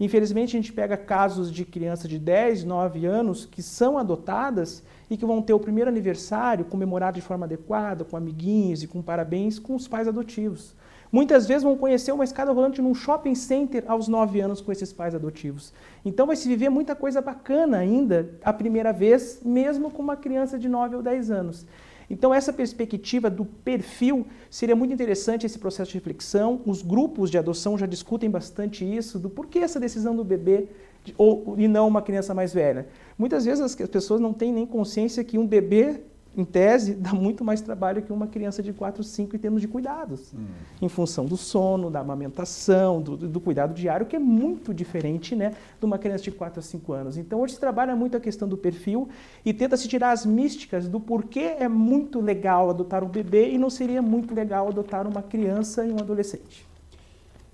Infelizmente, 0.00 0.56
a 0.56 0.60
gente 0.60 0.72
pega 0.72 0.96
casos 0.96 1.50
de 1.50 1.64
crianças 1.64 2.10
de 2.10 2.18
10, 2.18 2.64
9 2.64 3.06
anos 3.06 3.46
que 3.46 3.62
são 3.62 3.96
adotadas 3.96 4.82
e 5.08 5.16
que 5.16 5.24
vão 5.24 5.40
ter 5.40 5.54
o 5.54 5.60
primeiro 5.60 5.88
aniversário 5.88 6.64
comemorado 6.64 7.14
de 7.14 7.22
forma 7.22 7.46
adequada, 7.46 8.04
com 8.04 8.16
amiguinhos 8.16 8.82
e 8.82 8.88
com 8.88 9.00
parabéns 9.00 9.58
com 9.60 9.76
os 9.76 9.86
pais 9.86 10.08
adotivos. 10.08 10.74
Muitas 11.10 11.46
vezes 11.46 11.62
vão 11.62 11.76
conhecer 11.76 12.12
uma 12.12 12.24
escada 12.24 12.52
rolante 12.52 12.82
num 12.82 12.94
shopping 12.94 13.34
center 13.34 13.84
aos 13.86 14.08
9 14.08 14.40
anos 14.40 14.60
com 14.60 14.72
esses 14.72 14.92
pais 14.92 15.14
adotivos. 15.14 15.72
Então 16.04 16.26
vai 16.26 16.36
se 16.36 16.48
viver 16.48 16.68
muita 16.68 16.94
coisa 16.94 17.20
bacana 17.20 17.78
ainda 17.78 18.30
a 18.42 18.52
primeira 18.52 18.92
vez, 18.92 19.40
mesmo 19.44 19.90
com 19.90 20.02
uma 20.02 20.16
criança 20.16 20.58
de 20.58 20.68
9 20.68 20.96
ou 20.96 21.02
10 21.02 21.30
anos. 21.30 21.66
Então 22.08 22.32
essa 22.32 22.52
perspectiva 22.52 23.28
do 23.28 23.44
perfil 23.44 24.26
seria 24.48 24.76
muito 24.76 24.94
interessante 24.94 25.44
esse 25.44 25.58
processo 25.58 25.90
de 25.90 25.98
reflexão. 25.98 26.60
Os 26.64 26.82
grupos 26.82 27.30
de 27.30 27.38
adoção 27.38 27.76
já 27.76 27.86
discutem 27.86 28.30
bastante 28.30 28.84
isso, 28.84 29.18
do 29.18 29.28
porquê 29.28 29.60
essa 29.60 29.80
decisão 29.80 30.14
do 30.14 30.24
bebê 30.24 30.68
ou, 31.16 31.54
e 31.58 31.68
não 31.68 31.86
uma 31.86 32.02
criança 32.02 32.34
mais 32.34 32.52
velha. 32.52 32.88
Muitas 33.18 33.44
vezes 33.44 33.60
as 33.60 33.74
pessoas 33.74 34.20
não 34.20 34.32
têm 34.32 34.52
nem 34.52 34.66
consciência 34.66 35.22
que 35.24 35.38
um 35.38 35.46
bebê 35.46 36.00
em 36.36 36.44
tese, 36.44 36.94
dá 36.94 37.14
muito 37.14 37.42
mais 37.42 37.62
trabalho 37.62 38.02
que 38.02 38.12
uma 38.12 38.26
criança 38.26 38.62
de 38.62 38.72
4, 38.72 39.02
5 39.02 39.34
em 39.34 39.38
termos 39.38 39.62
de 39.62 39.68
cuidados, 39.68 40.34
hum. 40.34 40.44
em 40.82 40.88
função 40.88 41.24
do 41.24 41.36
sono, 41.36 41.90
da 41.90 42.00
amamentação, 42.00 43.00
do, 43.00 43.16
do, 43.16 43.40
cuidado 43.40 43.72
diário, 43.72 44.04
que 44.04 44.14
é 44.14 44.18
muito 44.18 44.74
diferente 44.74 45.34
né, 45.34 45.54
de 45.78 45.86
uma 45.86 45.98
criança 45.98 46.24
de 46.24 46.30
4 46.30 46.60
a 46.60 46.62
5 46.62 46.92
anos. 46.92 47.16
Então, 47.16 47.40
hoje 47.40 47.54
se 47.54 47.60
trabalha 47.60 47.96
muito 47.96 48.16
a 48.16 48.20
questão 48.20 48.46
do 48.46 48.56
perfil 48.56 49.08
e 49.44 49.54
tenta 49.54 49.76
se 49.76 49.88
tirar 49.88 50.10
as 50.10 50.26
místicas 50.26 50.86
do 50.86 51.00
porquê 51.00 51.56
é 51.58 51.68
muito 51.68 52.20
legal 52.20 52.68
adotar 52.68 53.02
um 53.02 53.08
bebê 53.08 53.50
e 53.50 53.58
não 53.58 53.70
seria 53.70 54.02
muito 54.02 54.34
legal 54.34 54.68
adotar 54.68 55.06
uma 55.08 55.22
criança 55.22 55.86
e 55.86 55.90
um 55.90 55.98
adolescente. 55.98 56.66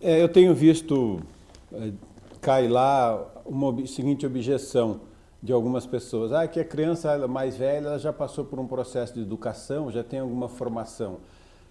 É, 0.00 0.20
eu 0.20 0.28
tenho 0.28 0.52
visto 0.52 1.20
é, 1.72 1.92
cair 2.40 2.68
lá 2.68 3.24
uma 3.46 3.86
seguinte 3.86 4.26
objeção 4.26 5.11
de 5.42 5.52
algumas 5.52 5.86
pessoas. 5.86 6.32
Ah, 6.32 6.46
que 6.46 6.60
a 6.60 6.64
criança 6.64 7.26
mais 7.26 7.56
velha 7.56 7.88
ela 7.88 7.98
já 7.98 8.12
passou 8.12 8.44
por 8.44 8.60
um 8.60 8.66
processo 8.66 9.14
de 9.14 9.20
educação, 9.20 9.90
já 9.90 10.04
tem 10.04 10.20
alguma 10.20 10.48
formação. 10.48 11.18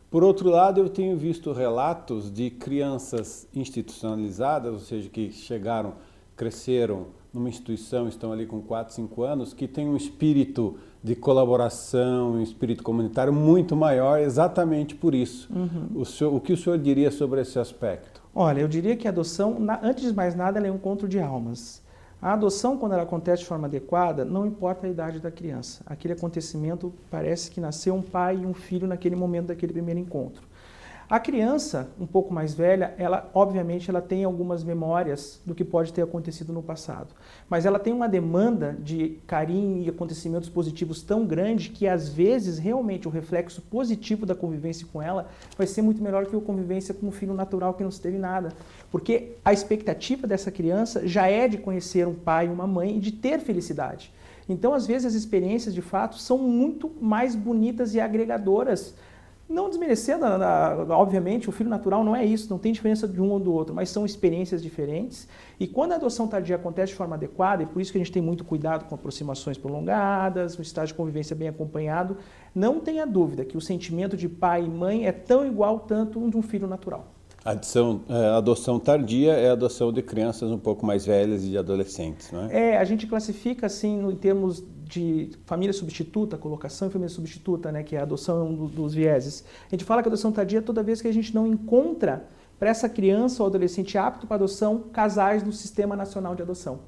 Por 0.10 0.26
outro 0.26 0.50
lado, 0.50 0.82
eu 0.82 0.90
tenho 0.90 1.16
visto 1.16 1.54
relatos 1.54 2.30
de 2.30 2.50
crianças 2.50 3.48
institucionalizadas, 3.56 4.74
ou 4.74 4.80
seja, 4.80 5.08
que 5.08 5.32
chegaram, 5.32 5.94
cresceram 6.36 7.08
numa 7.34 7.48
instituição, 7.48 8.10
estão 8.10 8.34
ali 8.34 8.46
com 8.46 8.62
4, 8.62 8.94
5 8.94 9.24
anos, 9.24 9.54
que 9.54 9.70
têm 9.70 9.88
um 9.88 9.96
espírito 9.96 10.78
de 11.02 11.16
colaboração, 11.16 12.34
um 12.34 12.42
espírito 12.42 12.84
comunitário 12.84 13.32
muito 13.32 13.74
maior, 13.74 14.20
exatamente 14.20 14.96
por 14.96 15.16
isso. 15.16 15.50
Uhum. 15.50 16.02
O, 16.02 16.06
senhor, 16.06 16.36
o 16.36 16.42
que 16.42 16.52
o 16.52 16.58
senhor 16.58 16.78
diria 16.78 17.10
sobre 17.10 17.40
esse 17.40 17.58
aspecto? 17.58 18.22
Olha, 18.36 18.60
eu 18.60 18.68
diria 18.68 18.98
que 18.98 19.08
a 19.08 19.12
adoção, 19.12 19.58
antes 19.82 20.04
de 20.04 20.14
mais 20.14 20.36
nada, 20.36 20.60
é 20.60 20.70
um 20.70 20.76
encontro 20.76 21.08
de 21.08 21.20
almas. 21.22 21.82
A 22.22 22.34
adoção, 22.34 22.78
quando 22.78 22.92
ela 22.92 23.02
acontece 23.02 23.42
de 23.42 23.48
forma 23.48 23.66
adequada, 23.66 24.24
não 24.24 24.46
importa 24.46 24.86
a 24.86 24.90
idade 24.90 25.20
da 25.20 25.32
criança. 25.32 25.82
Aquele 25.88 26.14
acontecimento 26.14 26.94
parece 27.10 27.50
que 27.50 27.60
nasceu 27.60 27.96
um 27.96 28.02
pai 28.04 28.38
e 28.38 28.46
um 28.46 28.54
filho 28.54 28.86
naquele 28.86 29.16
momento 29.16 29.48
daquele 29.48 29.74
primeiro 29.74 30.00
encontro. 30.00 30.44
A 31.12 31.20
criança, 31.20 31.90
um 32.00 32.08
pouco 32.08 32.34
mais 32.34 32.54
velha, 32.54 32.94
ela 32.98 33.30
obviamente 33.34 33.90
ela 33.90 34.02
tem 34.02 34.24
algumas 34.24 34.64
memórias 34.64 35.42
do 35.46 35.54
que 35.54 35.66
pode 35.66 35.92
ter 35.92 36.02
acontecido 36.02 36.54
no 36.54 36.64
passado, 36.64 37.14
mas 37.50 37.66
ela 37.66 37.78
tem 37.78 37.92
uma 37.92 38.08
demanda 38.08 38.78
de 38.80 39.20
carinho 39.28 39.84
e 39.84 39.90
acontecimentos 39.90 40.48
positivos 40.48 41.02
tão 41.02 41.26
grande 41.26 41.68
que 41.68 41.86
às 41.86 42.08
vezes 42.08 42.58
realmente 42.58 43.10
o 43.10 43.12
reflexo 43.12 43.62
positivo 43.64 44.26
da 44.26 44.34
convivência 44.34 44.88
com 44.90 45.02
ela 45.02 45.28
vai 45.58 45.68
ser 45.68 45.82
muito 45.82 46.02
melhor 46.02 46.28
que 46.28 46.34
a 46.34 46.40
convivência 46.40 46.94
com 46.94 47.08
um 47.08 47.12
filho 47.12 47.34
natural 47.34 47.74
que 47.74 47.84
não 47.84 47.92
se 47.92 48.00
teve 48.00 48.18
nada, 48.18 48.54
porque 48.90 49.34
a 49.44 49.52
expectativa 49.52 50.26
dessa 50.26 50.50
criança 50.50 51.06
já 51.06 51.28
é 51.28 51.46
de 51.46 51.58
conhecer 51.58 52.08
um 52.08 52.16
pai 52.16 52.46
e 52.48 52.50
uma 52.50 52.66
mãe 52.66 52.96
e 52.96 53.02
de 53.02 53.12
ter 53.12 53.42
felicidade. 53.42 54.14
Então, 54.48 54.74
às 54.74 54.88
vezes, 54.88 55.08
as 55.08 55.14
experiências 55.14 55.74
de 55.74 55.82
fato 55.82 56.18
são 56.18 56.38
muito 56.38 56.90
mais 57.02 57.36
bonitas 57.36 57.94
e 57.96 58.00
agregadoras 58.00 58.96
não 59.52 59.70
desmerecendo, 59.70 60.26
obviamente, 60.90 61.50
o 61.50 61.52
filho 61.52 61.70
natural 61.70 62.04
não 62.04 62.16
é 62.16 62.26
isso, 62.26 62.50
não 62.50 62.58
tem 62.58 62.72
diferença 62.72 63.08
de 63.08 63.22
um 63.22 63.30
ou 63.32 63.40
do 63.40 63.54
outro, 63.54 63.76
mas 63.76 63.90
são 63.90 64.06
experiências 64.06 64.64
diferentes. 64.64 65.28
E 65.60 65.68
quando 65.68 65.92
a 65.92 65.96
adoção 65.96 66.28
tardia 66.28 66.56
acontece 66.56 66.94
de 66.94 66.98
forma 66.98 67.16
adequada, 67.16 67.64
e 67.64 67.66
por 67.66 67.82
isso 67.82 67.92
que 67.92 67.98
a 67.98 68.02
gente 68.02 68.12
tem 68.12 68.22
muito 68.22 68.44
cuidado 68.44 68.86
com 68.86 68.96
aproximações 68.96 69.58
prolongadas, 69.58 70.58
um 70.58 70.62
estágio 70.62 70.94
de 70.94 70.94
convivência 70.96 71.36
bem 71.36 71.50
acompanhado, 71.50 72.18
não 72.56 72.80
tenha 72.80 73.06
dúvida 73.06 73.44
que 73.44 73.58
o 73.58 73.62
sentimento 73.62 74.16
de 74.16 74.30
pai 74.30 74.64
e 74.64 74.70
mãe 74.70 75.06
é 75.06 75.12
tão 75.12 75.46
igual 75.46 75.80
tanto 75.80 76.30
de 76.30 76.38
um 76.38 76.42
filho 76.42 76.68
natural. 76.68 77.08
A 77.44 77.52
adição, 77.52 78.02
a 78.08 78.16
é, 78.16 78.30
adoção 78.38 78.80
tardia 78.80 79.34
é 79.34 79.50
a 79.50 79.54
adoção 79.54 79.92
de 79.92 80.04
crianças 80.04 80.52
um 80.52 80.60
pouco 80.60 80.86
mais 80.86 81.08
velhas 81.08 81.44
e 81.44 81.50
de 81.50 81.58
adolescentes, 81.58 82.32
não 82.32 82.46
é? 82.46 82.74
É, 82.74 82.78
a 82.78 82.84
gente 82.84 83.08
classifica 83.08 83.66
assim 83.66 84.08
em 84.08 84.16
termos 84.16 84.64
de 84.92 85.32
família 85.46 85.72
substituta, 85.72 86.38
colocação 86.38 86.88
em 86.88 86.92
família 86.92 87.14
substituta, 87.14 87.72
né, 87.72 87.82
que 87.82 87.96
é 87.96 88.00
a 88.00 88.04
adoção 88.04 88.40
é 88.40 88.44
um 88.44 88.68
dos 88.68 88.94
vieses. 88.94 89.44
A 89.68 89.70
gente 89.74 89.86
fala 89.86 90.02
que 90.04 90.10
a 90.10 90.12
adoção 90.12 90.32
tardia 90.32 90.60
é 90.60 90.62
toda 90.62 90.84
vez 90.84 91.02
que 91.02 91.08
a 91.08 91.14
gente 91.14 91.34
não 91.34 91.48
encontra 91.48 92.28
para 92.60 92.70
essa 92.70 92.90
criança 92.90 93.42
ou 93.42 93.48
adolescente 93.48 93.98
apto 93.98 94.28
para 94.28 94.36
adoção 94.36 94.84
casais 94.92 95.44
no 95.44 95.54
Sistema 95.54 95.96
Nacional 95.96 96.36
de 96.36 96.42
Adoção. 96.42 96.80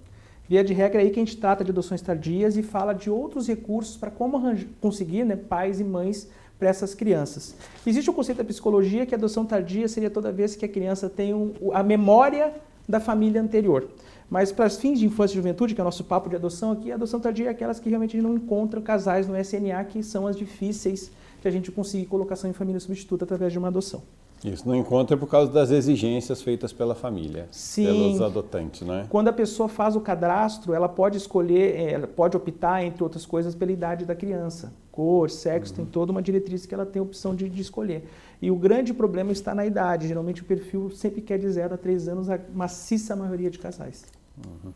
Via 0.47 0.63
de 0.63 0.73
regra 0.73 1.01
é 1.01 1.05
aí 1.05 1.09
que 1.09 1.19
a 1.19 1.23
gente 1.23 1.37
trata 1.37 1.63
de 1.63 1.71
adoções 1.71 2.01
tardias 2.01 2.57
e 2.57 2.61
fala 2.61 2.93
de 2.93 3.09
outros 3.09 3.47
recursos 3.47 3.95
para 3.95 4.11
como 4.11 4.39
conseguir 4.81 5.23
né, 5.23 5.37
pais 5.37 5.79
e 5.79 5.83
mães 5.83 6.29
para 6.59 6.67
essas 6.67 6.93
crianças. 6.93 7.55
Existe 7.87 8.09
o 8.09 8.13
conceito 8.13 8.39
da 8.39 8.43
psicologia 8.43 9.05
que 9.05 9.15
a 9.15 9.17
adoção 9.17 9.45
tardia 9.45 9.87
seria 9.87 10.09
toda 10.09 10.31
vez 10.31 10.55
que 10.55 10.65
a 10.65 10.67
criança 10.67 11.09
tem 11.09 11.33
um, 11.33 11.53
a 11.73 11.81
memória 11.81 12.53
da 12.87 12.99
família 12.99 13.41
anterior. 13.41 13.87
Mas 14.29 14.51
para 14.51 14.65
os 14.65 14.77
fins 14.77 14.99
de 14.99 15.05
infância 15.05 15.35
e 15.35 15.37
juventude, 15.37 15.75
que 15.75 15.81
é 15.81 15.83
o 15.83 15.85
nosso 15.85 16.03
papo 16.03 16.29
de 16.29 16.35
adoção 16.35 16.71
aqui, 16.71 16.91
a 16.91 16.95
adoção 16.95 17.19
tardia 17.19 17.47
é 17.47 17.49
aquelas 17.49 17.79
que 17.79 17.89
realmente 17.89 18.19
não 18.21 18.35
encontram 18.35 18.81
casais 18.81 19.27
no 19.27 19.37
SNA, 19.37 19.83
que 19.85 20.01
são 20.01 20.25
as 20.25 20.35
difíceis 20.35 21.11
de 21.41 21.47
a 21.47 21.51
gente 21.51 21.71
conseguir 21.71 22.05
colocação 22.05 22.49
em 22.49 22.53
família 22.53 22.79
substituta 22.79 23.25
através 23.25 23.51
de 23.51 23.59
uma 23.59 23.67
adoção. 23.67 24.01
Isso, 24.43 24.67
não 24.67 24.75
encontra 24.75 25.15
por 25.15 25.27
causa 25.27 25.49
das 25.51 25.71
exigências 25.71 26.41
feitas 26.41 26.73
pela 26.73 26.93
família, 26.93 27.47
Sim. 27.49 27.85
pelos 27.85 28.21
adotantes, 28.21 28.81
né? 28.81 29.07
Quando 29.09 29.29
a 29.29 29.33
pessoa 29.33 29.69
faz 29.69 29.95
o 29.95 30.01
cadastro, 30.01 30.73
ela 30.73 30.89
pode 30.89 31.17
escolher, 31.17 31.75
eh, 31.75 31.91
ela 31.93 32.07
pode 32.07 32.35
optar, 32.35 32.83
entre 32.83 33.03
outras 33.03 33.25
coisas, 33.25 33.55
pela 33.55 33.71
idade 33.71 34.03
da 34.03 34.13
criança. 34.13 34.73
Cor, 34.91 35.29
sexo, 35.29 35.71
uhum. 35.71 35.77
tem 35.77 35.85
toda 35.85 36.11
uma 36.11 36.21
diretriz 36.21 36.65
que 36.65 36.73
ela 36.73 36.85
tem 36.85 36.99
a 36.99 37.03
opção 37.03 37.33
de, 37.33 37.47
de, 37.47 37.61
escolher. 37.61 38.03
E 38.41 38.51
o 38.51 38.55
grande 38.55 38.93
problema 38.93 39.31
está 39.31 39.55
na 39.55 39.65
idade. 39.65 40.09
Geralmente 40.09 40.41
o 40.41 40.45
perfil 40.45 40.91
sempre 40.91 41.21
quer 41.21 41.39
de 41.39 41.49
0 41.49 41.75
a 41.75 41.77
3 41.77 42.09
anos, 42.09 42.29
a 42.29 42.37
maciça 42.53 43.15
maioria 43.15 43.49
de 43.49 43.57
casais. 43.57 44.05
Uhum. 44.37 44.73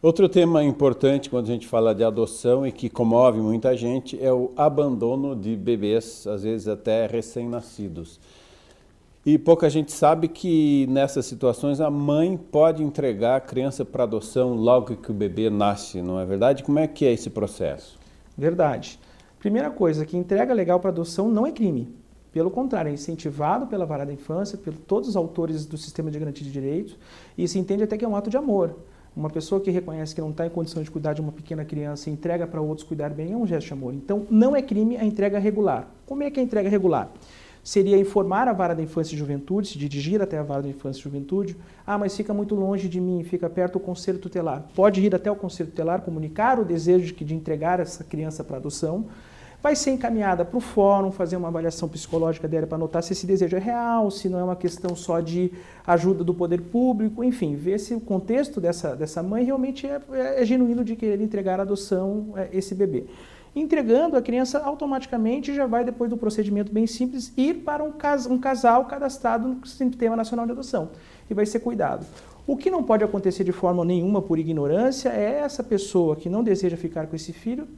Outro 0.00 0.28
tema 0.28 0.62
importante 0.62 1.28
quando 1.28 1.46
a 1.46 1.52
gente 1.52 1.66
fala 1.66 1.92
de 1.92 2.04
adoção 2.04 2.64
e 2.64 2.70
que 2.70 2.88
comove 2.88 3.40
muita 3.40 3.76
gente 3.76 4.22
é 4.22 4.32
o 4.32 4.52
abandono 4.56 5.34
de 5.34 5.56
bebês, 5.56 6.24
às 6.26 6.42
vezes 6.44 6.68
até 6.68 7.06
recém-nascidos. 7.06 8.20
E 9.28 9.36
pouca 9.36 9.68
gente 9.68 9.92
sabe 9.92 10.26
que 10.26 10.86
nessas 10.88 11.26
situações 11.26 11.82
a 11.82 11.90
mãe 11.90 12.34
pode 12.34 12.82
entregar 12.82 13.36
a 13.36 13.40
criança 13.40 13.84
para 13.84 14.04
adoção 14.04 14.54
logo 14.54 14.96
que 14.96 15.10
o 15.10 15.14
bebê 15.14 15.50
nasce, 15.50 16.00
não 16.00 16.18
é 16.18 16.24
verdade? 16.24 16.62
Como 16.62 16.78
é 16.78 16.86
que 16.86 17.04
é 17.04 17.12
esse 17.12 17.28
processo? 17.28 17.98
Verdade. 18.38 18.98
Primeira 19.38 19.70
coisa, 19.70 20.06
que 20.06 20.16
entrega 20.16 20.54
legal 20.54 20.80
para 20.80 20.88
adoção 20.88 21.28
não 21.28 21.46
é 21.46 21.52
crime. 21.52 21.94
Pelo 22.32 22.50
contrário, 22.50 22.88
é 22.88 22.94
incentivado 22.94 23.66
pela 23.66 23.84
vara 23.84 24.06
da 24.06 24.14
infância, 24.14 24.56
por 24.56 24.72
todos 24.72 25.10
os 25.10 25.14
autores 25.14 25.66
do 25.66 25.76
sistema 25.76 26.10
de 26.10 26.18
garantia 26.18 26.46
de 26.46 26.50
direitos, 26.50 26.96
e 27.36 27.46
se 27.46 27.58
entende 27.58 27.82
até 27.82 27.98
que 27.98 28.06
é 28.06 28.08
um 28.08 28.16
ato 28.16 28.30
de 28.30 28.38
amor. 28.38 28.76
Uma 29.14 29.28
pessoa 29.28 29.60
que 29.60 29.70
reconhece 29.70 30.14
que 30.14 30.22
não 30.22 30.30
está 30.30 30.46
em 30.46 30.50
condição 30.50 30.82
de 30.82 30.90
cuidar 30.90 31.12
de 31.12 31.20
uma 31.20 31.32
pequena 31.32 31.66
criança 31.66 32.08
e 32.08 32.12
entrega 32.14 32.46
para 32.46 32.62
outros 32.62 32.88
cuidar 32.88 33.10
bem 33.10 33.34
é 33.34 33.36
um 33.36 33.46
gesto 33.46 33.66
de 33.66 33.72
amor. 33.74 33.92
Então, 33.92 34.26
não 34.30 34.56
é 34.56 34.62
crime 34.62 34.96
a 34.96 35.04
entrega 35.04 35.38
regular. 35.38 35.86
Como 36.06 36.22
é 36.22 36.30
que 36.30 36.40
é 36.40 36.42
a 36.42 36.46
entrega 36.46 36.70
regular? 36.70 37.12
Seria 37.62 37.98
informar 37.98 38.48
a 38.48 38.52
vara 38.52 38.74
da 38.74 38.82
infância 38.82 39.14
e 39.14 39.18
juventude, 39.18 39.68
se 39.68 39.78
dirigir 39.78 40.22
até 40.22 40.38
a 40.38 40.42
vara 40.42 40.62
da 40.62 40.68
infância 40.68 41.00
e 41.00 41.02
juventude. 41.02 41.56
Ah, 41.86 41.98
mas 41.98 42.16
fica 42.16 42.32
muito 42.32 42.54
longe 42.54 42.88
de 42.88 43.00
mim, 43.00 43.22
fica 43.24 43.48
perto 43.48 43.74
do 43.74 43.80
conselho 43.80 44.18
tutelar. 44.18 44.64
Pode 44.74 45.00
ir 45.00 45.14
até 45.14 45.30
o 45.30 45.36
conselho 45.36 45.70
tutelar, 45.70 46.02
comunicar 46.02 46.58
o 46.58 46.64
desejo 46.64 47.14
de, 47.14 47.24
de 47.24 47.34
entregar 47.34 47.80
essa 47.80 48.04
criança 48.04 48.42
para 48.42 48.56
adoção. 48.56 49.06
Vai 49.60 49.74
ser 49.74 49.90
encaminhada 49.90 50.44
para 50.44 50.56
o 50.56 50.60
fórum, 50.60 51.10
fazer 51.10 51.36
uma 51.36 51.48
avaliação 51.48 51.88
psicológica 51.88 52.46
dela 52.46 52.66
para 52.66 52.78
notar 52.78 53.02
se 53.02 53.12
esse 53.12 53.26
desejo 53.26 53.56
é 53.56 53.58
real, 53.58 54.08
se 54.08 54.28
não 54.28 54.38
é 54.38 54.44
uma 54.44 54.54
questão 54.54 54.94
só 54.94 55.18
de 55.18 55.50
ajuda 55.84 56.22
do 56.22 56.32
poder 56.32 56.60
público, 56.60 57.24
enfim, 57.24 57.56
ver 57.56 57.80
se 57.80 57.92
o 57.92 58.00
contexto 58.00 58.60
dessa, 58.60 58.94
dessa 58.94 59.20
mãe 59.20 59.44
realmente 59.44 59.84
é, 59.84 60.00
é, 60.12 60.42
é 60.42 60.46
genuíno 60.46 60.84
de 60.84 60.94
querer 60.94 61.20
entregar 61.20 61.58
a 61.58 61.62
adoção 61.64 62.34
é, 62.36 62.48
esse 62.52 62.72
bebê 62.72 63.06
entregando 63.54 64.16
a 64.16 64.22
criança 64.22 64.58
automaticamente 64.58 65.54
já 65.54 65.66
vai, 65.66 65.84
depois 65.84 66.10
do 66.10 66.16
procedimento 66.16 66.72
bem 66.72 66.86
simples, 66.86 67.32
ir 67.36 67.54
para 67.64 67.82
um, 67.82 67.92
cas 67.92 68.26
um 68.26 68.38
casal 68.38 68.84
cadastrado 68.84 69.48
no 69.48 69.66
Sistema 69.66 70.16
Nacional 70.16 70.46
de 70.46 70.52
Adoção 70.52 70.90
e 71.28 71.34
vai 71.34 71.46
ser 71.46 71.60
cuidado. 71.60 72.06
O 72.46 72.56
que 72.56 72.70
não 72.70 72.82
pode 72.82 73.04
acontecer 73.04 73.44
de 73.44 73.52
forma 73.52 73.84
nenhuma 73.84 74.22
por 74.22 74.38
ignorância 74.38 75.10
é 75.10 75.40
essa 75.40 75.62
pessoa 75.62 76.16
que 76.16 76.28
não 76.28 76.42
deseja 76.42 76.76
ficar 76.76 77.06
com 77.06 77.14
esse 77.14 77.32
filho 77.32 77.68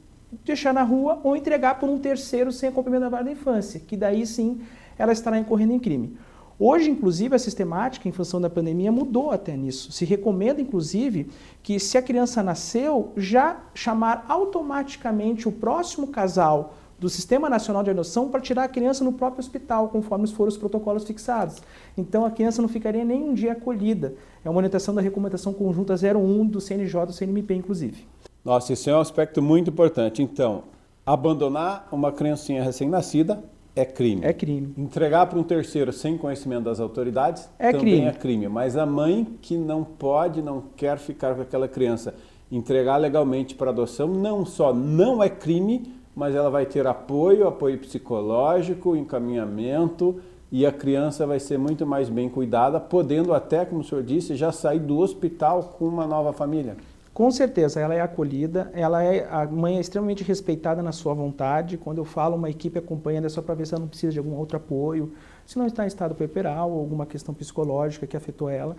deixar 0.45 0.73
na 0.73 0.83
rua 0.83 1.19
ou 1.23 1.35
entregar 1.35 1.79
por 1.79 1.89
um 1.89 1.99
terceiro 1.99 2.51
sem 2.51 2.69
acompanhamento 2.69 3.03
da 3.03 3.09
vara 3.09 3.23
da 3.23 3.31
infância, 3.31 3.79
que 3.79 3.97
daí 3.97 4.25
sim 4.25 4.61
ela 4.97 5.11
estará 5.11 5.37
incorrendo 5.37 5.73
em 5.73 5.79
crime. 5.79 6.17
Hoje, 6.63 6.91
inclusive, 6.91 7.33
a 7.35 7.39
sistemática, 7.39 8.07
em 8.07 8.11
função 8.11 8.39
da 8.39 8.47
pandemia, 8.47 8.91
mudou 8.91 9.31
até 9.31 9.57
nisso. 9.57 9.91
Se 9.91 10.05
recomenda, 10.05 10.61
inclusive, 10.61 11.27
que 11.63 11.79
se 11.79 11.97
a 11.97 12.03
criança 12.03 12.43
nasceu, 12.43 13.11
já 13.17 13.61
chamar 13.73 14.27
automaticamente 14.29 15.49
o 15.49 15.51
próximo 15.51 16.05
casal 16.05 16.75
do 16.99 17.09
Sistema 17.09 17.49
Nacional 17.49 17.81
de 17.81 17.89
Adoção 17.89 18.29
para 18.29 18.39
tirar 18.39 18.65
a 18.65 18.67
criança 18.67 19.03
no 19.03 19.11
próprio 19.11 19.39
hospital, 19.39 19.89
conforme 19.89 20.27
foram 20.27 20.49
os 20.49 20.57
protocolos 20.57 21.03
fixados. 21.03 21.63
Então, 21.97 22.27
a 22.27 22.29
criança 22.29 22.61
não 22.61 22.69
ficaria 22.69 23.03
nem 23.03 23.23
um 23.23 23.33
dia 23.33 23.53
acolhida. 23.53 24.13
É 24.45 24.47
uma 24.47 24.57
orientação 24.57 24.93
da 24.93 25.01
Recomendação 25.01 25.53
Conjunta 25.53 25.95
01 25.95 26.45
do 26.45 26.61
CNJ, 26.61 27.07
do 27.07 27.11
CNMP, 27.11 27.55
inclusive. 27.55 28.05
Nossa, 28.45 28.71
isso 28.71 28.87
é 28.87 28.95
um 28.95 28.99
aspecto 28.99 29.41
muito 29.41 29.71
importante. 29.71 30.21
Então, 30.21 30.65
abandonar 31.03 31.87
uma 31.91 32.11
criancinha 32.11 32.61
recém-nascida 32.61 33.43
é 33.75 33.85
crime. 33.85 34.21
É 34.23 34.33
crime. 34.33 34.73
Entregar 34.77 35.25
para 35.27 35.39
um 35.39 35.43
terceiro 35.43 35.93
sem 35.93 36.17
conhecimento 36.17 36.65
das 36.65 36.79
autoridades 36.79 37.49
é 37.57 37.71
também 37.71 37.95
crime. 37.95 38.07
é 38.07 38.11
crime. 38.11 38.47
Mas 38.49 38.75
a 38.75 38.85
mãe 38.85 39.25
que 39.41 39.57
não 39.57 39.83
pode, 39.83 40.41
não 40.41 40.63
quer 40.75 40.97
ficar 40.97 41.35
com 41.35 41.41
aquela 41.41 41.67
criança, 41.67 42.13
entregar 42.51 42.97
legalmente 42.97 43.55
para 43.55 43.71
adoção, 43.71 44.07
não 44.07 44.45
só 44.45 44.73
não 44.73 45.23
é 45.23 45.29
crime, 45.29 45.93
mas 46.13 46.35
ela 46.35 46.49
vai 46.49 46.65
ter 46.65 46.85
apoio, 46.85 47.47
apoio 47.47 47.77
psicológico, 47.77 48.95
encaminhamento 48.95 50.19
e 50.51 50.65
a 50.65 50.71
criança 50.71 51.25
vai 51.25 51.39
ser 51.39 51.57
muito 51.57 51.85
mais 51.85 52.09
bem 52.09 52.27
cuidada, 52.27 52.77
podendo 52.77 53.33
até, 53.33 53.63
como 53.63 53.79
o 53.79 53.83
senhor 53.85 54.03
disse, 54.03 54.35
já 54.35 54.51
sair 54.51 54.79
do 54.79 54.99
hospital 54.99 55.75
com 55.77 55.85
uma 55.85 56.05
nova 56.05 56.33
família. 56.33 56.75
Com 57.13 57.29
certeza, 57.29 57.81
ela 57.81 57.93
é 57.93 57.99
acolhida, 57.99 58.71
ela 58.73 59.03
é, 59.03 59.27
a 59.29 59.45
mãe 59.45 59.75
é 59.75 59.81
extremamente 59.81 60.23
respeitada 60.23 60.81
na 60.81 60.93
sua 60.93 61.13
vontade. 61.13 61.77
Quando 61.77 61.97
eu 61.97 62.05
falo 62.05 62.37
uma 62.37 62.49
equipe 62.49 62.79
acompanhando, 62.79 63.25
é 63.25 63.29
só 63.29 63.41
para 63.41 63.53
ver 63.53 63.67
se 63.67 63.73
ela 63.73 63.81
não 63.81 63.87
precisa 63.89 64.13
de 64.13 64.19
algum 64.19 64.33
outro 64.35 64.55
apoio, 64.55 65.11
se 65.45 65.59
não 65.59 65.67
está 65.67 65.83
em 65.83 65.87
estado 65.87 66.15
puerperal 66.15 66.71
ou 66.71 66.79
alguma 66.79 67.05
questão 67.05 67.33
psicológica 67.33 68.07
que 68.07 68.15
afetou 68.15 68.49
ela. 68.49 68.77